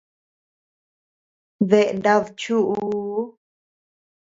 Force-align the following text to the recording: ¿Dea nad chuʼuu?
¿Dea 1.69 1.93
nad 2.03 2.25
chuʼuu? 2.39 3.23